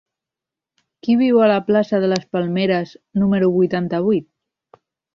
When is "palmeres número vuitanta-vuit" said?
2.33-4.31